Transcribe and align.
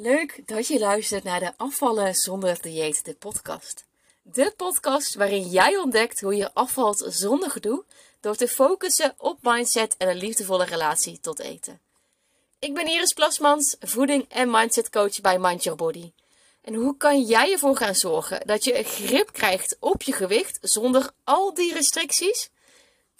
Leuk 0.00 0.42
dat 0.46 0.66
je 0.66 0.78
luistert 0.78 1.24
naar 1.24 1.40
de 1.40 1.52
Afvallen 1.56 2.14
zonder 2.14 2.62
dieet, 2.62 3.04
de 3.04 3.14
podcast. 3.14 3.84
De 4.22 4.52
podcast 4.56 5.14
waarin 5.14 5.48
jij 5.48 5.76
ontdekt 5.76 6.20
hoe 6.20 6.36
je 6.36 6.54
afvalt 6.54 7.04
zonder 7.08 7.50
gedoe 7.50 7.84
door 8.20 8.36
te 8.36 8.48
focussen 8.48 9.14
op 9.16 9.38
mindset 9.42 9.94
en 9.96 10.08
een 10.08 10.16
liefdevolle 10.16 10.64
relatie 10.64 11.20
tot 11.20 11.38
eten. 11.38 11.80
Ik 12.58 12.74
ben 12.74 12.86
Iris 12.86 13.12
Plasmans, 13.12 13.76
voeding- 13.80 14.24
en 14.28 14.50
mindset 14.50 14.90
coach 14.90 15.20
bij 15.20 15.38
Mind 15.38 15.62
Your 15.62 15.78
Body. 15.78 16.12
En 16.62 16.74
hoe 16.74 16.96
kan 16.96 17.22
jij 17.22 17.52
ervoor 17.52 17.76
gaan 17.76 17.94
zorgen 17.94 18.46
dat 18.46 18.64
je 18.64 18.82
grip 18.82 19.32
krijgt 19.32 19.76
op 19.80 20.02
je 20.02 20.12
gewicht 20.12 20.58
zonder 20.60 21.10
al 21.24 21.54
die 21.54 21.72
restricties? 21.72 22.50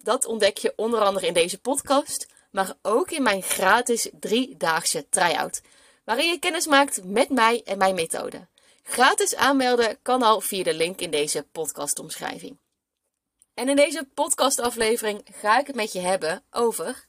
Dat 0.03 0.25
ontdek 0.25 0.59
je 0.59 0.73
onder 0.77 1.01
andere 1.01 1.27
in 1.27 1.35
deze 1.35 1.61
podcast, 1.61 2.27
maar 2.51 2.75
ook 2.83 3.11
in 3.11 3.23
mijn 3.23 3.43
gratis 3.43 4.11
driedaagse 4.13 5.07
try-out 5.09 5.61
waarin 6.09 6.31
je 6.31 6.39
kennis 6.39 6.67
maakt 6.67 7.05
met 7.05 7.29
mij 7.29 7.63
en 7.65 7.79
mijn 7.79 7.95
methode. 7.95 8.47
Gratis 8.83 9.37
aanmelden 9.37 9.99
kan 10.03 10.23
al 10.23 10.41
via 10.41 10.63
de 10.63 10.75
link 10.75 11.01
in 11.01 11.11
deze 11.11 11.47
podcastomschrijving. 11.53 12.59
En 13.55 13.69
in 13.69 13.77
deze 13.77 14.09
podcastaflevering 14.15 15.21
ga 15.41 15.61
ik 15.61 15.67
het 15.67 15.77
met 15.77 15.93
je 15.93 15.99
hebben 15.99 16.43
over 16.51 17.07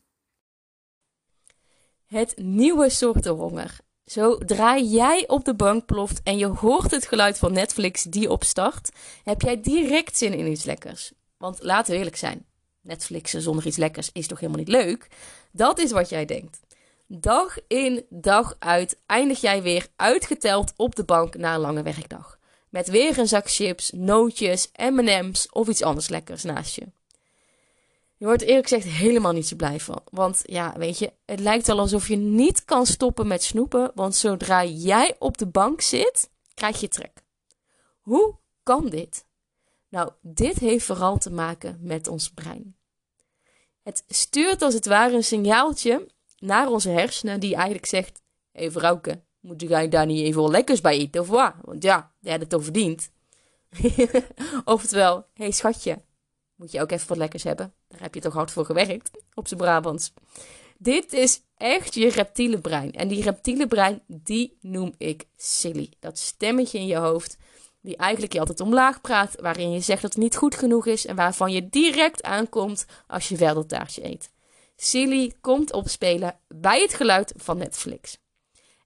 het 2.05 2.37
nieuwe 2.37 2.89
soorten 2.89 3.33
honger. 3.33 3.77
Zodra 4.05 4.77
jij 4.77 5.27
op 5.27 5.45
de 5.45 5.55
bank 5.55 5.85
ploft 5.85 6.21
en 6.23 6.37
je 6.37 6.47
hoort 6.47 6.91
het 6.91 7.07
geluid 7.07 7.37
van 7.37 7.53
Netflix 7.53 8.03
die 8.03 8.29
opstart, 8.29 8.89
heb 9.23 9.41
jij 9.41 9.61
direct 9.61 10.17
zin 10.17 10.33
in 10.33 10.51
iets 10.51 10.63
lekkers. 10.63 11.11
Want 11.37 11.63
laten 11.63 11.91
we 11.91 11.97
eerlijk 11.97 12.17
zijn, 12.17 12.45
Netflixen 12.81 13.41
zonder 13.41 13.65
iets 13.65 13.77
lekkers 13.77 14.09
is 14.13 14.27
toch 14.27 14.39
helemaal 14.39 14.61
niet 14.61 14.75
leuk? 14.75 15.07
Dat 15.51 15.79
is 15.79 15.91
wat 15.91 16.09
jij 16.09 16.25
denkt. 16.25 16.59
Dag 17.11 17.57
in, 17.67 18.05
dag 18.09 18.55
uit 18.59 18.97
eindig 19.05 19.41
jij 19.41 19.61
weer 19.61 19.87
uitgeteld 19.95 20.73
op 20.75 20.95
de 20.95 21.03
bank 21.03 21.35
na 21.37 21.53
een 21.53 21.59
lange 21.59 21.83
werkdag. 21.83 22.39
Met 22.69 22.87
weer 22.87 23.19
een 23.19 23.27
zak 23.27 23.49
chips, 23.49 23.91
nootjes, 23.91 24.71
M&M's 24.75 25.47
of 25.51 25.67
iets 25.67 25.83
anders 25.83 26.09
lekkers 26.09 26.43
naast 26.43 26.75
je. 26.75 26.87
Je 28.17 28.25
wordt 28.25 28.41
eerlijk 28.41 28.67
gezegd 28.67 28.95
helemaal 28.95 29.31
niet 29.31 29.47
zo 29.47 29.55
blij 29.55 29.79
van. 29.79 30.01
Want 30.11 30.41
ja, 30.45 30.73
weet 30.77 30.99
je, 30.99 31.13
het 31.25 31.39
lijkt 31.39 31.69
al 31.69 31.79
alsof 31.79 32.07
je 32.07 32.15
niet 32.15 32.65
kan 32.65 32.85
stoppen 32.85 33.27
met 33.27 33.43
snoepen. 33.43 33.91
Want 33.95 34.15
zodra 34.15 34.63
jij 34.63 35.15
op 35.19 35.37
de 35.37 35.47
bank 35.47 35.81
zit, 35.81 36.29
krijg 36.53 36.79
je 36.79 36.87
trek. 36.87 37.23
Hoe 38.01 38.35
kan 38.63 38.89
dit? 38.89 39.25
Nou, 39.87 40.11
dit 40.21 40.59
heeft 40.59 40.85
vooral 40.85 41.17
te 41.17 41.31
maken 41.31 41.77
met 41.81 42.07
ons 42.07 42.29
brein. 42.29 42.75
Het 43.83 44.03
stuurt 44.07 44.61
als 44.61 44.73
het 44.73 44.85
ware 44.85 45.15
een 45.15 45.23
signaaltje 45.23 46.07
naar 46.39 46.67
onze 46.67 46.89
hersenen 46.89 47.39
die 47.39 47.55
eigenlijk 47.55 47.85
zegt: 47.85 48.21
Hé 48.51 48.61
hey, 48.61 48.71
vrouwke, 48.71 49.21
moet 49.39 49.61
jij 49.61 49.89
daar 49.89 50.05
niet 50.05 50.25
even 50.25 50.41
wel 50.41 50.51
lekkers 50.51 50.81
bij 50.81 50.97
eten 50.97 51.21
of 51.21 51.27
wat? 51.27 51.53
Want 51.61 51.83
ja, 51.83 52.11
jij 52.19 52.31
hebt 52.31 52.43
het 52.43 52.51
toch 52.51 52.63
verdiend. 52.63 53.11
Oftewel, 54.65 55.15
hé 55.15 55.43
hey, 55.43 55.51
schatje, 55.51 56.01
moet 56.55 56.71
je 56.71 56.81
ook 56.81 56.91
even 56.91 57.07
wat 57.07 57.17
lekkers 57.17 57.43
hebben? 57.43 57.73
Daar 57.87 58.01
heb 58.01 58.15
je 58.15 58.21
toch 58.21 58.33
hard 58.33 58.51
voor 58.51 58.65
gewerkt, 58.65 59.11
op 59.33 59.47
zijn 59.47 59.59
Brabants. 59.59 60.13
Dit 60.77 61.13
is 61.13 61.41
echt 61.57 61.93
je 61.93 62.09
reptiele 62.09 62.59
brein. 62.59 62.91
En 62.91 63.07
die 63.07 63.23
reptiele 63.23 63.67
brein, 63.67 64.01
die 64.07 64.57
noem 64.61 64.93
ik 64.97 65.25
silly. 65.35 65.91
Dat 65.99 66.17
stemmetje 66.17 66.77
in 66.77 66.85
je 66.85 66.95
hoofd, 66.95 67.37
die 67.81 67.97
eigenlijk 67.97 68.33
je 68.33 68.39
altijd 68.39 68.59
omlaag 68.59 69.01
praat, 69.01 69.35
waarin 69.41 69.71
je 69.71 69.79
zegt 69.79 70.01
dat 70.01 70.13
het 70.13 70.23
niet 70.23 70.35
goed 70.35 70.55
genoeg 70.55 70.85
is 70.85 71.05
en 71.05 71.15
waarvan 71.15 71.51
je 71.51 71.69
direct 71.69 72.23
aankomt 72.23 72.85
als 73.07 73.29
je 73.29 73.37
verdeltaartje 73.37 74.05
eet. 74.05 74.31
Silly 74.81 75.33
komt 75.41 75.73
opspelen 75.73 76.39
bij 76.47 76.81
het 76.81 76.93
geluid 76.93 77.33
van 77.35 77.57
Netflix. 77.57 78.17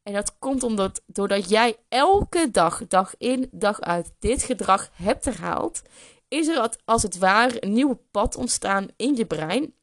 En 0.03 0.13
dat 0.13 0.37
komt 0.39 0.63
omdat, 0.63 1.01
doordat 1.05 1.49
jij 1.49 1.77
elke 1.89 2.51
dag, 2.51 2.87
dag 2.87 3.13
in, 3.17 3.49
dag 3.51 3.81
uit, 3.81 4.13
dit 4.19 4.43
gedrag 4.43 4.89
hebt 4.93 5.25
herhaald, 5.25 5.81
is 6.27 6.47
er 6.47 6.77
als 6.85 7.03
het 7.03 7.17
ware 7.17 7.63
een 7.63 7.73
nieuwe 7.73 7.99
pad 8.11 8.35
ontstaan 8.35 8.87
in 8.95 9.15
je 9.15 9.25
brein, 9.25 9.73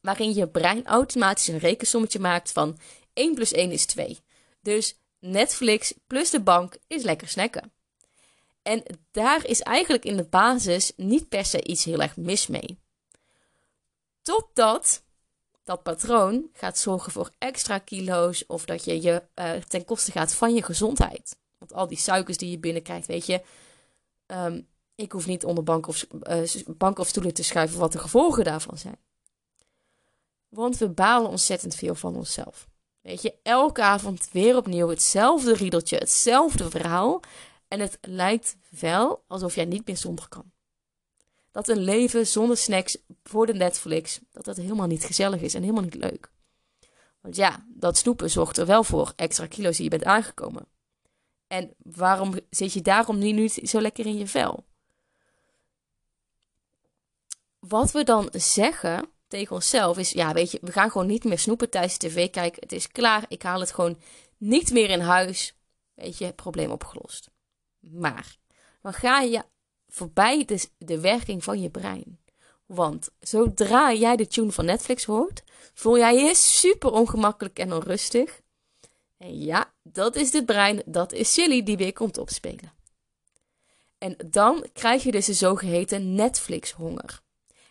waarin 0.00 0.34
je 0.34 0.48
brein 0.48 0.86
automatisch 0.86 1.48
een 1.48 1.58
rekensommetje 1.58 2.18
maakt 2.18 2.52
van 2.52 2.78
1 3.12 3.34
plus 3.34 3.52
1 3.52 3.70
is 3.70 3.86
2. 3.86 4.18
Dus 4.60 5.00
Netflix 5.20 5.94
plus 6.06 6.30
de 6.30 6.40
bank 6.40 6.76
is 6.86 7.02
lekker 7.02 7.28
snacken. 7.28 7.72
En 8.62 8.82
daar 9.10 9.46
is 9.46 9.60
eigenlijk 9.60 10.04
in 10.04 10.16
de 10.16 10.24
basis 10.24 10.92
niet 10.96 11.28
per 11.28 11.44
se 11.44 11.64
iets 11.64 11.84
heel 11.84 12.00
erg 12.00 12.16
mis 12.16 12.46
mee. 12.46 12.78
Totdat 14.22 15.04
dat 15.66 15.82
patroon 15.82 16.48
gaat 16.52 16.78
zorgen 16.78 17.12
voor 17.12 17.30
extra 17.38 17.78
kilo's 17.78 18.44
of 18.46 18.64
dat 18.64 18.84
je 18.84 19.02
je 19.02 19.22
uh, 19.34 19.52
ten 19.52 19.84
koste 19.84 20.12
gaat 20.12 20.34
van 20.34 20.54
je 20.54 20.62
gezondheid. 20.62 21.36
Want 21.58 21.72
al 21.72 21.86
die 21.86 21.98
suikers 21.98 22.36
die 22.36 22.50
je 22.50 22.58
binnenkrijgt, 22.58 23.06
weet 23.06 23.26
je, 23.26 23.42
um, 24.26 24.66
ik 24.94 25.12
hoef 25.12 25.26
niet 25.26 25.44
onder 25.44 25.64
bank 25.64 25.86
of, 25.86 26.06
uh, 26.22 26.62
bank 26.66 26.98
of 26.98 27.08
stoelen 27.08 27.34
te 27.34 27.42
schuiven 27.42 27.78
wat 27.78 27.92
de 27.92 27.98
gevolgen 27.98 28.44
daarvan 28.44 28.78
zijn. 28.78 28.98
Want 30.48 30.78
we 30.78 30.88
balen 30.88 31.30
ontzettend 31.30 31.74
veel 31.74 31.94
van 31.94 32.16
onszelf. 32.16 32.68
Weet 33.00 33.22
je, 33.22 33.34
elke 33.42 33.82
avond 33.82 34.28
weer 34.32 34.56
opnieuw 34.56 34.88
hetzelfde 34.88 35.54
riedeltje, 35.54 35.96
hetzelfde 35.96 36.70
verhaal. 36.70 37.20
En 37.68 37.80
het 37.80 37.98
lijkt 38.00 38.56
wel 38.80 39.24
alsof 39.26 39.54
jij 39.54 39.64
niet 39.64 39.86
meer 39.86 39.96
zonder 39.96 40.28
kan 40.28 40.52
dat 41.56 41.68
een 41.68 41.82
leven 41.82 42.26
zonder 42.26 42.56
snacks 42.56 42.98
voor 43.24 43.46
de 43.46 43.54
Netflix, 43.54 44.20
dat 44.32 44.44
dat 44.44 44.56
helemaal 44.56 44.86
niet 44.86 45.04
gezellig 45.04 45.40
is 45.40 45.54
en 45.54 45.60
helemaal 45.60 45.82
niet 45.82 45.94
leuk. 45.94 46.30
Want 47.20 47.36
ja, 47.36 47.66
dat 47.68 47.96
snoepen 47.96 48.30
zorgt 48.30 48.56
er 48.56 48.66
wel 48.66 48.84
voor 48.84 49.12
extra 49.16 49.46
kilo's 49.46 49.74
die 49.76 49.84
je 49.84 49.90
bent 49.90 50.04
aangekomen. 50.04 50.66
En 51.46 51.74
waarom 51.78 52.34
zit 52.50 52.72
je 52.72 52.82
daarom 52.82 53.18
nu 53.18 53.32
niet 53.32 53.52
zo 53.52 53.80
lekker 53.80 54.06
in 54.06 54.18
je 54.18 54.26
vel? 54.26 54.64
Wat 57.58 57.92
we 57.92 58.04
dan 58.04 58.28
zeggen 58.32 59.08
tegen 59.28 59.54
onszelf 59.54 59.98
is: 59.98 60.10
ja, 60.10 60.32
weet 60.32 60.50
je, 60.50 60.58
we 60.62 60.72
gaan 60.72 60.90
gewoon 60.90 61.06
niet 61.06 61.24
meer 61.24 61.38
snoepen 61.38 61.70
tijdens 61.70 61.98
de 61.98 62.08
tv 62.08 62.30
kijken. 62.30 62.62
Het 62.62 62.72
is 62.72 62.88
klaar, 62.88 63.24
ik 63.28 63.42
haal 63.42 63.60
het 63.60 63.72
gewoon 63.72 63.98
niet 64.36 64.72
meer 64.72 64.90
in 64.90 65.00
huis. 65.00 65.54
Weet 65.94 66.18
je, 66.18 66.32
probleem 66.32 66.70
opgelost. 66.70 67.30
Maar 67.80 68.36
dan 68.82 68.92
ga 68.92 69.20
je 69.20 69.42
voorbij 69.96 70.44
de, 70.78 71.00
werking 71.00 71.44
van 71.44 71.60
je 71.60 71.70
brein. 71.70 72.18
Want 72.66 73.08
zodra 73.20 73.92
jij 73.92 74.16
de 74.16 74.26
tune 74.26 74.52
van 74.52 74.64
Netflix 74.64 75.04
hoort, 75.04 75.42
voel 75.74 75.98
jij 75.98 76.14
je 76.14 76.34
super 76.34 76.92
ongemakkelijk 76.92 77.58
en 77.58 77.72
onrustig. 77.72 78.40
En 79.18 79.38
ja, 79.38 79.72
dat 79.82 80.16
is 80.16 80.30
dit 80.30 80.46
brein, 80.46 80.82
dat 80.86 81.12
is 81.12 81.32
Silly 81.32 81.62
die 81.62 81.76
weer 81.76 81.92
komt 81.92 82.18
opspelen. 82.18 82.72
En 83.98 84.16
dan 84.30 84.66
krijg 84.72 85.02
je 85.02 85.10
dus 85.10 85.26
de 85.26 85.32
zogeheten 85.32 86.14
Netflix-honger. 86.14 87.22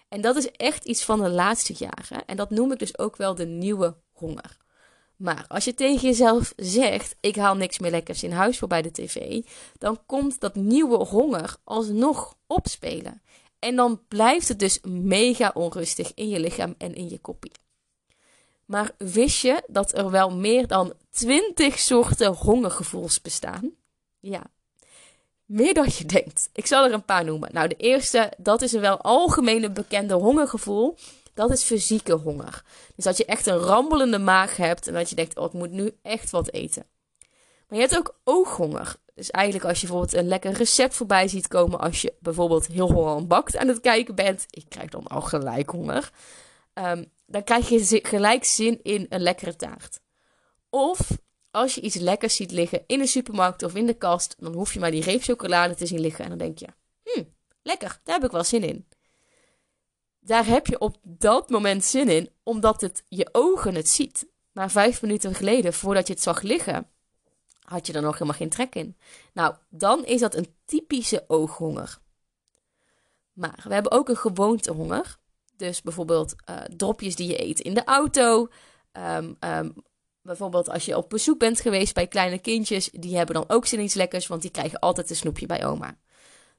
En 0.07 0.21
dat 0.21 0.35
is 0.35 0.51
echt 0.51 0.85
iets 0.85 1.03
van 1.03 1.21
de 1.21 1.29
laatste 1.29 1.73
jaren. 1.77 2.25
En 2.25 2.37
dat 2.37 2.49
noem 2.49 2.71
ik 2.71 2.79
dus 2.79 2.97
ook 2.97 3.15
wel 3.15 3.35
de 3.35 3.45
nieuwe 3.45 3.97
honger. 4.11 4.57
Maar 5.17 5.45
als 5.47 5.65
je 5.65 5.73
tegen 5.73 6.07
jezelf 6.07 6.53
zegt: 6.55 7.15
Ik 7.19 7.35
haal 7.35 7.55
niks 7.55 7.79
meer 7.79 7.91
lekkers 7.91 8.23
in 8.23 8.31
huis 8.31 8.57
voor 8.57 8.67
bij 8.67 8.81
de 8.81 8.91
tv, 8.91 9.41
dan 9.77 9.99
komt 10.05 10.39
dat 10.39 10.55
nieuwe 10.55 10.97
honger 10.97 11.55
alsnog 11.63 12.35
opspelen. 12.47 13.21
En 13.59 13.75
dan 13.75 14.01
blijft 14.07 14.47
het 14.47 14.59
dus 14.59 14.79
mega 14.83 15.51
onrustig 15.53 16.11
in 16.13 16.29
je 16.29 16.39
lichaam 16.39 16.75
en 16.77 16.95
in 16.95 17.09
je 17.09 17.19
koppie. 17.19 17.51
Maar 18.65 18.91
wist 18.97 19.41
je 19.41 19.63
dat 19.67 19.97
er 19.97 20.11
wel 20.11 20.31
meer 20.31 20.67
dan 20.67 20.93
20 21.11 21.79
soorten 21.79 22.33
hongergevoels 22.33 23.21
bestaan? 23.21 23.71
Ja, 24.19 24.43
meer 25.45 25.73
dan 25.73 25.87
je 25.97 26.05
denkt. 26.05 26.49
Ik 26.53 26.65
zal 26.65 26.85
er 26.85 26.93
een 26.93 27.05
paar 27.05 27.25
noemen. 27.25 27.49
Nou, 27.53 27.67
de 27.67 27.75
eerste, 27.75 28.31
dat 28.37 28.61
is 28.61 28.71
een 28.71 28.81
wel 28.81 29.01
algemene 29.01 29.71
bekende 29.71 30.13
hongergevoel 30.13 30.95
dat 31.35 31.51
is 31.51 31.63
fysieke 31.63 32.13
honger. 32.13 32.63
Dus 32.95 33.03
dat 33.03 33.17
je 33.17 33.25
echt 33.25 33.45
een 33.45 33.57
rambelende 33.57 34.19
maag 34.19 34.57
hebt 34.57 34.87
en 34.87 34.93
dat 34.93 35.09
je 35.09 35.15
denkt, 35.15 35.37
oh, 35.37 35.45
ik 35.45 35.53
moet 35.53 35.71
nu 35.71 35.97
echt 36.01 36.29
wat 36.29 36.51
eten. 36.51 36.85
Maar 37.67 37.79
je 37.79 37.85
hebt 37.85 37.97
ook 37.97 38.19
ooghonger. 38.23 38.95
Dus 39.13 39.31
eigenlijk 39.31 39.65
als 39.65 39.81
je 39.81 39.87
bijvoorbeeld 39.87 40.17
een 40.17 40.27
lekker 40.27 40.51
recept 40.51 40.95
voorbij 40.95 41.27
ziet 41.27 41.47
komen, 41.47 41.79
als 41.79 42.01
je 42.01 42.13
bijvoorbeeld 42.19 42.67
heel 42.67 42.91
Holland 42.91 43.27
bakt 43.27 43.57
aan 43.57 43.67
het 43.67 43.79
kijken 43.79 44.15
bent, 44.15 44.45
ik 44.49 44.65
krijg 44.69 44.89
dan 44.89 45.07
al 45.07 45.21
gelijk 45.21 45.69
honger, 45.69 46.11
ehm, 46.73 47.03
dan 47.25 47.43
krijg 47.43 47.69
je 47.69 47.99
gelijk 48.03 48.43
zin 48.43 48.79
in 48.83 49.05
een 49.09 49.21
lekkere 49.21 49.55
taart. 49.55 49.99
Of 50.69 50.99
als 51.51 51.75
je 51.75 51.81
iets 51.81 51.95
lekkers 51.95 52.35
ziet 52.35 52.51
liggen 52.51 52.83
in 52.87 52.99
de 52.99 53.07
supermarkt 53.07 53.63
of 53.63 53.75
in 53.75 53.85
de 53.85 53.93
kast, 53.93 54.35
dan 54.39 54.53
hoef 54.53 54.73
je 54.73 54.79
maar 54.79 54.91
die 54.91 55.03
reep 55.03 55.23
chocolade 55.23 55.75
te 55.75 55.85
zien 55.85 55.99
liggen 55.99 56.23
en 56.23 56.29
dan 56.29 56.39
denk 56.39 56.59
je, 56.59 56.67
hm, 57.03 57.23
lekker, 57.61 57.99
daar 58.03 58.15
heb 58.15 58.25
ik 58.25 58.31
wel 58.31 58.43
zin 58.43 58.63
in 58.63 58.85
daar 60.25 60.45
heb 60.45 60.67
je 60.67 60.79
op 60.79 60.97
dat 61.03 61.49
moment 61.49 61.83
zin 61.83 62.09
in, 62.09 62.29
omdat 62.43 62.81
het 62.81 63.03
je 63.07 63.29
ogen 63.31 63.75
het 63.75 63.89
ziet. 63.89 64.27
Maar 64.51 64.71
vijf 64.71 65.01
minuten 65.01 65.35
geleden, 65.35 65.73
voordat 65.73 66.07
je 66.07 66.13
het 66.13 66.21
zag 66.21 66.41
liggen, 66.41 66.87
had 67.59 67.87
je 67.87 67.93
er 67.93 68.01
nog 68.01 68.13
helemaal 68.13 68.33
geen 68.33 68.49
trek 68.49 68.75
in. 68.75 68.97
Nou, 69.33 69.55
dan 69.69 70.05
is 70.05 70.19
dat 70.19 70.35
een 70.35 70.55
typische 70.65 71.23
ooghonger. 71.27 71.99
Maar 73.33 73.63
we 73.67 73.73
hebben 73.73 73.91
ook 73.91 74.09
een 74.09 74.17
gewoontehonger. 74.17 75.17
Dus 75.57 75.81
bijvoorbeeld 75.81 76.35
uh, 76.49 76.57
dropjes 76.57 77.15
die 77.15 77.27
je 77.27 77.43
eet 77.43 77.59
in 77.59 77.73
de 77.73 77.83
auto. 77.83 78.47
Um, 78.93 79.37
um, 79.39 79.73
bijvoorbeeld 80.21 80.69
als 80.69 80.85
je 80.85 80.97
op 80.97 81.09
bezoek 81.09 81.39
bent 81.39 81.59
geweest 81.59 81.93
bij 81.93 82.07
kleine 82.07 82.39
kindjes, 82.39 82.89
die 82.89 83.17
hebben 83.17 83.35
dan 83.35 83.45
ook 83.47 83.65
zin 83.65 83.79
in 83.79 83.85
iets 83.85 83.93
lekkers, 83.93 84.27
want 84.27 84.41
die 84.41 84.51
krijgen 84.51 84.79
altijd 84.79 85.09
een 85.09 85.15
snoepje 85.15 85.45
bij 85.45 85.65
oma. 85.65 85.97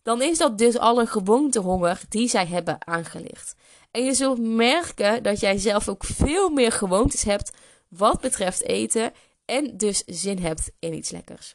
Dan 0.07 0.23
is 0.23 0.39
dat 0.39 0.59
dus 0.59 0.79
al 0.79 1.01
een 1.01 1.09
gewoontehonger 1.09 2.01
die 2.09 2.29
zij 2.29 2.47
hebben 2.47 2.87
aangeleerd. 2.87 3.55
En 3.91 4.05
je 4.05 4.15
zult 4.15 4.39
merken 4.39 5.23
dat 5.23 5.41
jij 5.41 5.59
zelf 5.59 5.89
ook 5.89 6.05
veel 6.05 6.49
meer 6.49 6.73
gewoontes 6.73 7.23
hebt 7.23 7.53
wat 7.89 8.21
betreft 8.21 8.63
eten 8.63 9.13
en 9.45 9.77
dus 9.77 10.03
zin 10.07 10.39
hebt 10.39 10.71
in 10.79 10.95
iets 10.95 11.11
lekkers. 11.11 11.55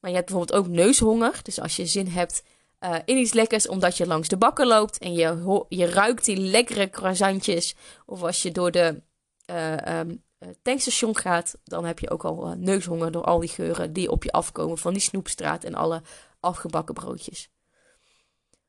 Maar 0.00 0.10
je 0.10 0.16
hebt 0.16 0.30
bijvoorbeeld 0.30 0.58
ook 0.58 0.68
neushonger. 0.68 1.40
Dus 1.42 1.60
als 1.60 1.76
je 1.76 1.86
zin 1.86 2.08
hebt 2.08 2.42
uh, 2.80 2.96
in 3.04 3.16
iets 3.16 3.32
lekkers 3.32 3.68
omdat 3.68 3.96
je 3.96 4.06
langs 4.06 4.28
de 4.28 4.36
bakken 4.36 4.66
loopt 4.66 4.98
en 4.98 5.12
je, 5.12 5.64
je 5.68 5.86
ruikt 5.86 6.24
die 6.24 6.36
lekkere 6.36 6.90
croissantjes. 6.90 7.74
Of 8.06 8.22
als 8.22 8.42
je 8.42 8.50
door 8.50 8.70
de 8.70 9.02
uh, 9.50 9.98
um, 9.98 10.22
tankstation 10.62 11.16
gaat, 11.16 11.58
dan 11.64 11.84
heb 11.84 11.98
je 11.98 12.10
ook 12.10 12.24
al 12.24 12.46
uh, 12.46 12.56
neushonger 12.56 13.12
door 13.12 13.24
al 13.24 13.38
die 13.38 13.48
geuren 13.48 13.92
die 13.92 14.10
op 14.10 14.24
je 14.24 14.32
afkomen 14.32 14.78
van 14.78 14.92
die 14.92 15.02
snoepstraat 15.02 15.64
en 15.64 15.74
alle 15.74 16.02
afgebakken 16.40 16.94
broodjes. 16.94 17.48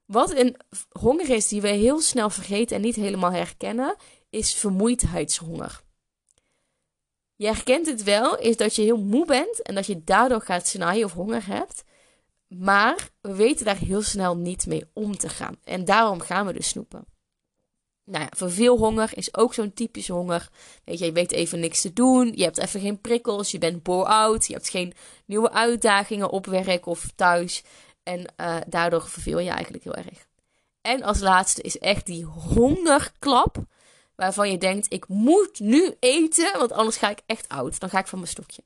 Wat 0.05 0.35
een 0.35 0.57
honger 0.89 1.29
is 1.29 1.47
die 1.47 1.61
we 1.61 1.67
heel 1.67 2.01
snel 2.01 2.29
vergeten 2.29 2.75
en 2.75 2.81
niet 2.81 2.95
helemaal 2.95 3.31
herkennen, 3.31 3.95
is 4.29 4.53
vermoeidheidshonger. 4.53 5.83
Je 7.35 7.45
herkent 7.45 7.85
het 7.85 8.03
wel, 8.03 8.37
is 8.37 8.57
dat 8.57 8.75
je 8.75 8.81
heel 8.81 9.03
moe 9.03 9.25
bent 9.25 9.61
en 9.61 9.75
dat 9.75 9.85
je 9.85 10.03
daardoor 10.03 10.41
gaat 10.41 10.67
snijden 10.67 11.05
of 11.05 11.13
honger 11.13 11.45
hebt. 11.47 11.83
Maar 12.47 13.09
we 13.21 13.35
weten 13.35 13.65
daar 13.65 13.77
heel 13.77 14.01
snel 14.01 14.37
niet 14.37 14.67
mee 14.67 14.89
om 14.93 15.17
te 15.17 15.29
gaan. 15.29 15.57
En 15.63 15.85
daarom 15.85 16.19
gaan 16.19 16.45
we 16.45 16.53
dus 16.53 16.67
snoepen. 16.67 17.05
Nou 18.05 18.23
ja, 18.23 18.29
voor 18.35 18.51
veel 18.51 18.77
honger 18.77 19.09
is 19.13 19.35
ook 19.35 19.53
zo'n 19.53 19.73
typische 19.73 20.13
honger. 20.13 20.49
Weet 20.83 20.99
je, 20.99 21.05
je 21.05 21.11
weet 21.11 21.31
even 21.31 21.59
niks 21.59 21.81
te 21.81 21.93
doen. 21.93 22.31
Je 22.35 22.43
hebt 22.43 22.57
even 22.57 22.79
geen 22.79 23.01
prikkels. 23.01 23.51
Je 23.51 23.57
bent 23.57 23.83
bore-out. 23.83 24.47
Je 24.47 24.53
hebt 24.53 24.69
geen 24.69 24.93
nieuwe 25.25 25.51
uitdagingen 25.51 26.29
op 26.29 26.45
werk 26.45 26.85
of 26.85 27.11
thuis. 27.15 27.63
En 28.03 28.33
uh, 28.37 28.57
daardoor 28.67 29.07
verveel 29.07 29.39
je 29.39 29.49
eigenlijk 29.49 29.83
heel 29.83 29.95
erg. 29.95 30.25
En 30.81 31.03
als 31.03 31.19
laatste 31.19 31.61
is 31.61 31.77
echt 31.77 32.05
die 32.05 32.23
hongerklap. 32.23 33.57
Waarvan 34.15 34.51
je 34.51 34.57
denkt, 34.57 34.93
ik 34.93 35.07
moet 35.07 35.59
nu 35.59 35.95
eten, 35.99 36.57
want 36.57 36.71
anders 36.71 36.97
ga 36.97 37.09
ik 37.09 37.21
echt 37.25 37.49
oud. 37.49 37.79
Dan 37.79 37.89
ga 37.89 37.99
ik 37.99 38.07
van 38.07 38.19
mijn 38.19 38.31
stokje. 38.31 38.61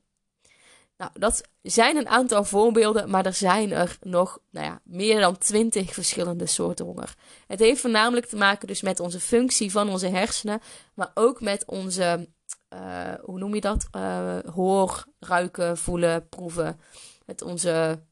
Nou, 1.00 1.10
dat 1.14 1.42
zijn 1.62 1.96
een 1.96 2.08
aantal 2.08 2.44
voorbeelden, 2.44 3.10
maar 3.10 3.26
er 3.26 3.34
zijn 3.34 3.72
er 3.72 3.98
nog 4.00 4.38
nou 4.50 4.66
ja, 4.66 4.80
meer 4.84 5.20
dan 5.20 5.38
twintig 5.38 5.94
verschillende 5.94 6.46
soorten 6.46 6.84
honger. 6.84 7.14
Het 7.46 7.58
heeft 7.58 7.80
voornamelijk 7.80 8.26
te 8.26 8.36
maken 8.36 8.66
dus 8.66 8.82
met 8.82 9.00
onze 9.00 9.20
functie 9.20 9.70
van 9.70 9.88
onze 9.88 10.08
hersenen, 10.08 10.60
maar 10.94 11.10
ook 11.14 11.40
met 11.40 11.64
onze, 11.64 12.28
uh, 12.74 13.14
hoe 13.22 13.38
noem 13.38 13.54
je 13.54 13.60
dat? 13.60 13.88
Uh, 13.96 14.38
hoor, 14.54 15.04
ruiken, 15.18 15.76
voelen, 15.76 16.28
proeven. 16.28 16.80
Met 17.26 17.42
onze, 17.42 18.02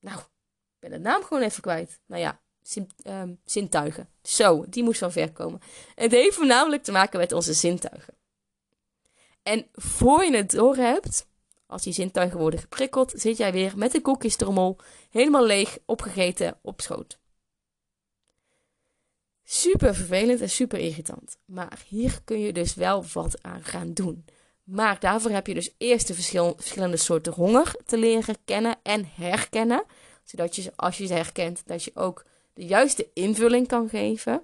nou, 0.00 0.18
ik 0.18 0.78
ben 0.78 0.90
de 0.90 0.98
naam 0.98 1.22
gewoon 1.22 1.42
even 1.42 1.62
kwijt. 1.62 2.00
Nou 2.06 2.22
ja, 2.22 2.40
Ehm, 3.02 3.32
zintuigen. 3.44 4.08
Zo, 4.22 4.64
die 4.68 4.82
moest 4.82 4.98
van 4.98 5.12
ver 5.12 5.32
komen. 5.32 5.60
Het 5.94 6.10
heeft 6.10 6.36
voornamelijk 6.36 6.82
te 6.82 6.92
maken 6.92 7.18
met 7.18 7.32
onze 7.32 7.52
zintuigen. 7.52 8.14
En 9.42 9.66
voor 9.72 10.24
je 10.24 10.36
het 10.36 10.50
door 10.50 10.76
hebt, 10.76 11.27
als 11.68 11.82
die 11.82 11.92
zintuigen 11.92 12.38
worden 12.38 12.60
geprikkeld, 12.60 13.12
zit 13.16 13.36
jij 13.36 13.52
weer 13.52 13.72
met 13.76 13.92
de 13.92 14.00
koekjestrommel 14.00 14.78
helemaal 15.10 15.46
leeg, 15.46 15.78
opgegeten, 15.84 16.58
op 16.62 16.80
schoot. 16.80 17.18
Super 19.44 19.94
vervelend 19.94 20.40
en 20.40 20.50
super 20.50 20.78
irritant. 20.78 21.38
Maar 21.44 21.84
hier 21.88 22.20
kun 22.24 22.40
je 22.40 22.52
dus 22.52 22.74
wel 22.74 23.04
wat 23.12 23.42
aan 23.42 23.64
gaan 23.64 23.92
doen. 23.92 24.24
Maar 24.64 25.00
daarvoor 25.00 25.30
heb 25.30 25.46
je 25.46 25.54
dus 25.54 25.74
eerst 25.78 26.06
de 26.06 26.14
verschillende 26.14 26.96
soorten 26.96 27.32
honger 27.32 27.74
te 27.86 27.98
leren 27.98 28.36
kennen 28.44 28.76
en 28.82 29.10
herkennen. 29.14 29.84
Zodat 30.24 30.56
je, 30.56 30.72
als 30.76 30.98
je 30.98 31.06
ze 31.06 31.14
herkent, 31.14 31.62
dat 31.66 31.84
je 31.84 31.90
ook 31.94 32.24
de 32.54 32.66
juiste 32.66 33.10
invulling 33.12 33.68
kan 33.68 33.88
geven. 33.88 34.42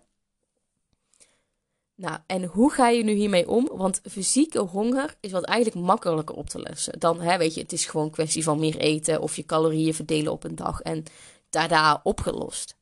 Nou, 1.96 2.18
en 2.26 2.44
hoe 2.44 2.72
ga 2.72 2.88
je 2.88 3.04
nu 3.04 3.12
hiermee 3.12 3.48
om? 3.48 3.68
Want 3.72 4.00
fysieke 4.10 4.58
honger 4.58 5.14
is 5.20 5.30
wat 5.30 5.44
eigenlijk 5.44 5.86
makkelijker 5.86 6.34
op 6.34 6.48
te 6.48 6.58
lossen. 6.60 6.98
Dan, 6.98 7.20
hè, 7.20 7.38
weet 7.38 7.54
je, 7.54 7.60
het 7.60 7.72
is 7.72 7.86
gewoon 7.86 8.06
een 8.06 8.12
kwestie 8.12 8.42
van 8.42 8.58
meer 8.58 8.76
eten 8.76 9.20
of 9.20 9.36
je 9.36 9.46
calorieën 9.46 9.94
verdelen 9.94 10.32
op 10.32 10.44
een 10.44 10.56
dag 10.56 10.80
en 10.80 11.04
daarna 11.50 12.00
opgelost. 12.02 12.76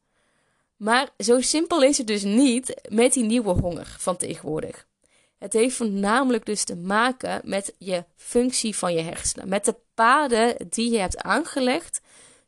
Maar 0.76 1.08
zo 1.18 1.40
simpel 1.40 1.82
is 1.82 1.98
het 1.98 2.06
dus 2.06 2.22
niet 2.22 2.80
met 2.88 3.12
die 3.12 3.24
nieuwe 3.24 3.60
honger 3.60 3.96
van 3.98 4.16
tegenwoordig. 4.16 4.86
Het 5.38 5.52
heeft 5.52 5.76
voornamelijk 5.76 6.46
dus 6.46 6.64
te 6.64 6.76
maken 6.76 7.40
met 7.44 7.74
je 7.78 8.04
functie 8.16 8.76
van 8.76 8.94
je 8.94 9.00
hersenen. 9.00 9.48
Met 9.48 9.64
de 9.64 9.76
paden 9.94 10.56
die 10.68 10.90
je 10.90 10.98
hebt 10.98 11.22
aangelegd 11.22 12.00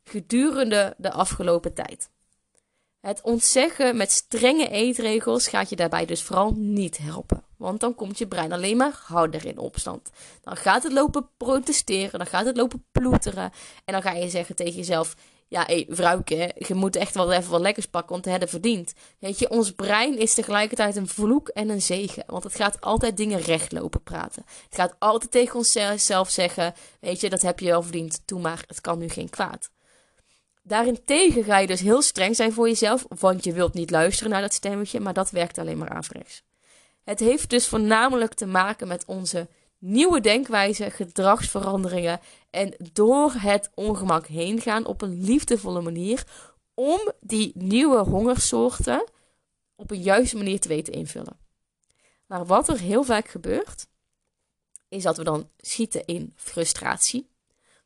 gedurende 0.03 0.93
de 0.97 1.11
afgelopen 1.11 1.73
tijd. 1.73 2.09
Het 3.05 3.21
ontzeggen 3.21 3.97
met 3.97 4.11
strenge 4.11 4.69
eetregels 4.69 5.47
gaat 5.47 5.69
je 5.69 5.75
daarbij 5.75 6.05
dus 6.05 6.23
vooral 6.23 6.53
niet 6.55 6.97
helpen. 6.97 7.43
Want 7.57 7.79
dan 7.79 7.95
komt 7.95 8.17
je 8.17 8.27
brein 8.27 8.51
alleen 8.51 8.77
maar 8.77 9.01
harder 9.03 9.45
in 9.45 9.57
opstand. 9.57 10.09
Dan 10.41 10.55
gaat 10.55 10.83
het 10.83 10.91
lopen 10.91 11.29
protesteren, 11.37 12.19
dan 12.19 12.27
gaat 12.27 12.45
het 12.45 12.57
lopen 12.57 12.85
ploeteren. 12.91 13.51
En 13.85 13.93
dan 13.93 14.01
ga 14.01 14.11
je 14.11 14.29
zeggen 14.29 14.55
tegen 14.55 14.75
jezelf: 14.75 15.15
Ja, 15.47 15.63
hé, 15.65 15.85
vrouwke, 15.87 16.55
je 16.67 16.73
moet 16.73 16.95
echt 16.95 17.15
wel 17.15 17.31
even 17.31 17.51
wat 17.51 17.61
lekkers 17.61 17.85
pakken, 17.85 18.11
want 18.11 18.23
het 18.23 18.33
hebben 18.33 18.49
verdiend. 18.49 18.93
Weet 19.19 19.39
je, 19.39 19.49
ons 19.49 19.71
brein 19.71 20.17
is 20.17 20.33
tegelijkertijd 20.33 20.95
een 20.95 21.07
vloek 21.07 21.47
en 21.47 21.69
een 21.69 21.81
zegen. 21.81 22.23
Want 22.27 22.43
het 22.43 22.55
gaat 22.55 22.81
altijd 22.81 23.17
dingen 23.17 23.39
recht 23.39 23.71
lopen 23.71 24.03
praten. 24.03 24.43
Het 24.45 24.75
gaat 24.75 24.95
altijd 24.99 25.31
tegen 25.31 25.55
onszelf 25.55 26.29
zeggen: 26.29 26.73
Weet 26.99 27.21
je, 27.21 27.29
dat 27.29 27.41
heb 27.41 27.59
je 27.59 27.65
wel 27.65 27.83
verdiend, 27.83 28.21
doe 28.25 28.41
maar, 28.41 28.63
het 28.67 28.81
kan 28.81 28.99
nu 28.99 29.09
geen 29.09 29.29
kwaad. 29.29 29.73
Daarentegen 30.67 31.43
ga 31.43 31.57
je 31.57 31.67
dus 31.67 31.79
heel 31.79 32.01
streng 32.01 32.35
zijn 32.35 32.53
voor 32.53 32.67
jezelf, 32.67 33.05
want 33.09 33.43
je 33.43 33.53
wilt 33.53 33.73
niet 33.73 33.91
luisteren 33.91 34.31
naar 34.31 34.41
dat 34.41 34.53
stemmetje, 34.53 34.99
maar 34.99 35.13
dat 35.13 35.29
werkt 35.29 35.57
alleen 35.57 35.77
maar 35.77 35.89
averechts. 35.89 36.43
Het 37.03 37.19
heeft 37.19 37.49
dus 37.49 37.67
voornamelijk 37.67 38.33
te 38.33 38.45
maken 38.45 38.87
met 38.87 39.05
onze 39.05 39.47
nieuwe 39.77 40.21
denkwijze, 40.21 40.91
gedragsveranderingen 40.91 42.19
en 42.49 42.75
door 42.93 43.33
het 43.37 43.69
ongemak 43.73 44.27
heen 44.27 44.61
gaan 44.61 44.85
op 44.85 45.01
een 45.01 45.23
liefdevolle 45.23 45.81
manier 45.81 46.23
om 46.73 47.11
die 47.19 47.51
nieuwe 47.55 47.97
hongersoorten 47.97 49.03
op 49.75 49.91
een 49.91 50.01
juiste 50.01 50.37
manier 50.37 50.59
te 50.59 50.67
weten 50.67 50.93
invullen. 50.93 51.37
Maar 52.25 52.45
wat 52.45 52.69
er 52.69 52.79
heel 52.79 53.03
vaak 53.03 53.27
gebeurt, 53.27 53.87
is 54.89 55.03
dat 55.03 55.17
we 55.17 55.23
dan 55.23 55.49
schieten 55.57 56.05
in 56.05 56.33
frustratie. 56.35 57.27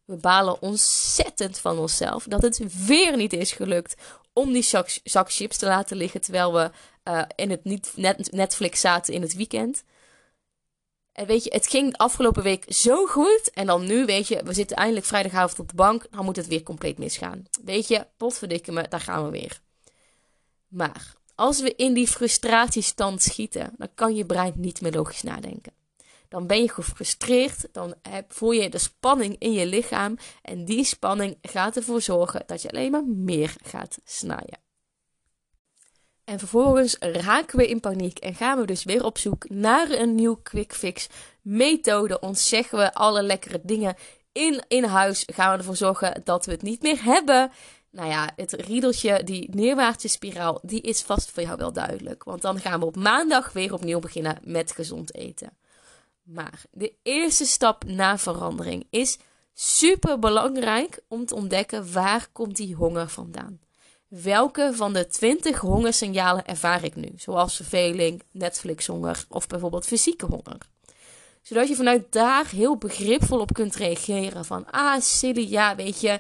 We 0.10 0.18
balen 0.18 0.62
ontzettend 0.62 1.60
van 1.60 1.78
onszelf 1.78 2.24
dat 2.24 2.42
het 2.42 2.86
weer 2.86 3.16
niet 3.16 3.33
is 3.33 3.52
gelukt 3.52 3.95
om 4.33 4.54
die 4.54 4.64
zak, 5.04 5.31
chips 5.31 5.57
te 5.57 5.66
laten 5.66 5.98
liggen 5.98 6.22
terwijl 6.22 6.54
we 6.54 6.72
uh, 7.04 7.22
in 7.36 7.50
het 7.50 7.64
niet, 7.64 7.92
net, 7.95 8.31
Netflix 8.31 8.80
zaten 8.80 9.14
in 9.14 9.22
het 9.22 9.36
weekend. 9.36 9.83
En 11.12 11.26
weet 11.26 11.44
je, 11.44 11.50
het 11.54 11.68
ging 11.68 11.98
afgelopen 11.98 12.44
week 12.44 12.66
zo 12.68 13.06
goed. 13.06 13.52
En 13.54 13.66
dan 13.66 13.86
nu, 13.86 14.06
weet 14.06 14.28
je, 14.28 14.44
we 14.44 14.54
zitten 14.54 14.78
eindelijk 14.78 15.06
vrijdagavond 15.06 15.60
op 15.60 15.69
de 15.69 15.76
bank. 15.76 16.07
Dan 16.12 16.26
moet 16.26 16.36
het 16.36 16.48
weer 16.48 16.64
compleet 16.64 16.98
misgaan. 16.98 17.48
Weet 17.64 17.88
je, 17.88 18.07
potverdikke 18.18 18.72
me, 18.72 18.88
daar 18.88 19.00
gaan 19.00 19.24
we 19.24 19.30
weer. 19.30 19.62
Maar 20.68 21.14
als 21.36 21.62
we 21.62 21.76
in 21.76 21.94
die 21.94 22.07
frustratiestand 22.07 23.22
schieten, 23.22 23.74
dan 23.78 23.90
kan 23.95 24.16
je 24.16 24.26
brein 24.26 24.54
niet 24.56 24.81
meer 24.81 24.94
logisch 24.94 25.24
nadenken 25.24 25.79
dan 26.30 26.48
ben 26.48 26.62
je 26.62 26.69
gefrustreerd, 26.69 27.68
dan 27.71 27.95
voel 28.28 28.52
je 28.52 28.69
de 28.69 28.78
spanning 28.78 29.36
in 29.40 29.52
je 29.52 29.66
lichaam 29.66 30.18
en 30.42 30.66
die 30.66 30.83
spanning 30.83 31.38
gaat 31.42 31.76
ervoor 31.76 32.02
zorgen 32.02 32.44
dat 32.45 32.62
je 32.62 32.69
alleen 32.69 32.92
maar 32.92 33.06
meer 33.06 33.56
gaat 33.64 34.00
snijden. 34.04 34.59
En 36.24 36.40
vervolgens 36.40 36.95
raken 37.00 37.57
we 37.57 37.68
in 37.68 37.80
paniek 37.80 38.19
en 38.19 38.36
gaan 38.36 38.59
we 38.59 38.66
dus 38.66 38.83
weer 38.83 39.06
op 39.06 39.18
zoek 39.18 39.50
naar 39.50 39.92
een 39.92 40.16
nieuw 40.16 40.40
quick 40.44 40.74
fix 40.74 41.07
methode. 41.42 42.19
Ontzeggen 42.19 42.78
we 42.78 42.94
alle 42.94 43.24
lekkere 43.24 43.59
dingen 43.64 43.95
in, 44.31 44.64
in 44.68 44.83
huis. 44.83 45.24
Gaan 45.33 45.52
we 45.52 45.57
ervoor 45.57 45.76
zorgen 45.76 46.21
dat 46.24 46.45
we 46.45 46.52
het 46.52 46.62
niet 46.62 46.81
meer 46.81 47.04
hebben. 47.04 47.52
Nou 47.92 48.09
ja, 48.09 48.30
het 48.36 48.54
riedeltje, 48.54 49.24
die 49.24 49.50
neerwaartse 49.56 50.07
spiraal, 50.07 50.59
die 50.62 50.81
is 50.81 51.02
vast 51.02 51.31
voor 51.31 51.44
jou 51.44 51.57
wel 51.57 51.74
duidelijk. 51.74 52.24
Want 52.24 52.42
dan 52.42 52.59
gaan 52.59 52.80
we 52.80 52.86
op 52.86 52.95
maandag 52.95 53.54
weer 53.54 53.74
opnieuw 53.74 54.00
beginnen 54.00 54.38
met 54.44 54.71
gezond 54.71 55.16
eten. 55.16 55.57
Maar 56.33 56.62
de 56.71 56.94
eerste 57.04 57.45
stap 57.45 57.83
naar 57.83 58.19
verandering 58.19 58.88
is 58.90 59.18
super 59.54 60.19
belangrijk 60.19 61.00
om 61.07 61.26
te 61.26 61.36
ontdekken 61.36 61.94
waar 61.94 62.28
komt 62.31 62.56
die 62.56 62.76
honger 62.76 63.09
vandaan. 63.09 63.59
Welke 64.07 64.71
van 64.74 64.94
de 64.94 65.07
20 65.07 65.59
hongersignalen 65.59 66.45
ervaar 66.45 66.83
ik 66.83 66.95
nu? 66.95 67.12
Zoals 67.16 67.56
verveling, 67.56 68.24
Netflix-honger 68.31 69.26
of 69.30 69.48
bijvoorbeeld 69.48 69.86
fysieke 69.86 70.26
honger. 70.26 70.57
Zodat 71.42 71.68
je 71.68 71.76
vanuit 71.76 72.12
daar 72.12 72.48
heel 72.50 72.78
begripvol 72.78 73.40
op 73.40 73.54
kunt 73.54 73.76
reageren. 73.76 74.45
Van, 74.45 74.71
ah, 74.71 75.02
silly, 75.02 75.50
ja, 75.50 75.76
weet 75.76 76.02
je, 76.02 76.19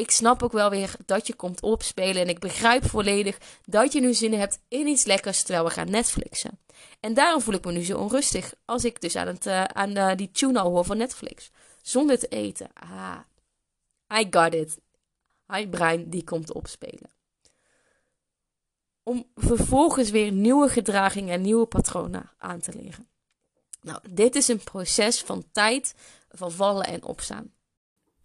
ik 0.00 0.10
snap 0.10 0.42
ook 0.42 0.52
wel 0.52 0.70
weer 0.70 0.94
dat 1.06 1.26
je 1.26 1.34
komt 1.34 1.62
opspelen. 1.62 2.22
En 2.22 2.28
ik 2.28 2.38
begrijp 2.38 2.86
volledig 2.86 3.38
dat 3.64 3.92
je 3.92 4.00
nu 4.00 4.14
zin 4.14 4.32
hebt 4.32 4.58
in 4.68 4.86
iets 4.86 5.04
lekkers 5.04 5.42
terwijl 5.42 5.64
we 5.64 5.70
gaan 5.70 5.90
Netflixen. 5.90 6.58
En 7.00 7.14
daarom 7.14 7.40
voel 7.40 7.54
ik 7.54 7.64
me 7.64 7.72
nu 7.72 7.84
zo 7.84 7.98
onrustig 7.98 8.54
als 8.64 8.84
ik 8.84 9.00
dus 9.00 9.16
aan, 9.16 9.26
het, 9.26 9.46
uh, 9.46 9.64
aan 9.64 9.96
uh, 9.96 10.14
die 10.16 10.30
tune 10.30 10.60
hoor 10.60 10.84
van 10.84 10.96
Netflix. 10.96 11.50
Zonder 11.82 12.18
te 12.18 12.28
eten. 12.28 12.70
Ah, 12.74 13.18
I 14.20 14.26
got 14.30 14.54
it. 14.54 14.78
Hi 15.46 15.68
brein, 15.68 16.10
die 16.10 16.24
komt 16.24 16.52
opspelen. 16.52 17.10
Om 19.02 19.26
vervolgens 19.34 20.10
weer 20.10 20.32
nieuwe 20.32 20.68
gedragingen 20.68 21.34
en 21.34 21.40
nieuwe 21.40 21.66
patronen 21.66 22.30
aan 22.38 22.60
te 22.60 22.72
leren. 22.72 23.08
Nou, 23.80 23.98
dit 24.10 24.34
is 24.34 24.48
een 24.48 24.64
proces 24.64 25.22
van 25.22 25.44
tijd, 25.52 25.94
van 26.28 26.52
vallen 26.52 26.86
en 26.86 27.02
opstaan. 27.02 27.52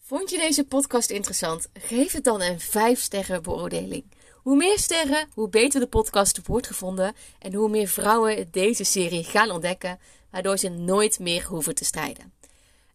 Vond 0.07 0.29
je 0.29 0.37
deze 0.37 0.63
podcast 0.63 1.09
interessant? 1.09 1.67
Geef 1.73 2.11
het 2.11 2.23
dan 2.23 2.41
een 2.41 2.59
5 2.59 2.99
sterren 2.99 3.43
beoordeling. 3.43 4.03
Hoe 4.33 4.55
meer 4.55 4.79
sterren, 4.79 5.27
hoe 5.33 5.49
beter 5.49 5.79
de 5.79 5.87
podcast 5.87 6.47
wordt 6.47 6.67
gevonden 6.67 7.15
en 7.39 7.53
hoe 7.53 7.69
meer 7.69 7.87
vrouwen 7.87 8.47
deze 8.51 8.83
serie 8.83 9.23
gaan 9.23 9.51
ontdekken, 9.51 9.99
waardoor 10.31 10.57
ze 10.57 10.69
nooit 10.69 11.19
meer 11.19 11.45
hoeven 11.45 11.75
te 11.75 11.85
strijden. 11.85 12.33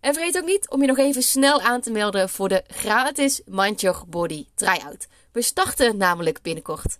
En 0.00 0.14
vergeet 0.14 0.37
ook 0.37 0.45
niet 0.45 0.69
om 0.69 0.81
je 0.81 0.87
nog 0.87 0.99
even 0.99 1.23
snel 1.23 1.61
aan 1.61 1.81
te 1.81 1.90
melden 1.90 2.29
voor 2.29 2.49
de 2.49 2.64
gratis 2.67 3.40
Mind 3.45 3.81
Your 3.81 4.02
Body 4.09 4.47
Tryout. 4.55 5.07
We 5.33 5.43
starten 5.43 5.97
namelijk 5.97 6.43
binnenkort. 6.43 6.99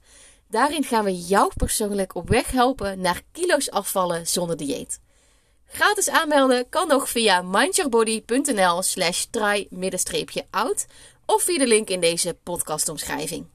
Daarin 0.49 0.85
gaan 0.85 1.05
we 1.05 1.19
jou 1.19 1.53
persoonlijk 1.57 2.15
op 2.15 2.29
weg 2.29 2.51
helpen 2.51 3.01
naar 3.01 3.23
kilo's 3.33 3.71
afvallen 3.71 4.27
zonder 4.27 4.57
dieet. 4.57 5.01
Gratis 5.73 6.09
aanmelden 6.09 6.69
kan 6.69 6.89
nog 6.89 7.09
via 7.09 7.43
mindyourbody.nl 7.43 8.83
slash 8.83 9.25
try-out 9.31 10.87
of 11.27 11.43
via 11.43 11.59
de 11.59 11.67
link 11.67 11.89
in 11.89 12.01
deze 12.01 12.37
podcastomschrijving. 12.43 13.47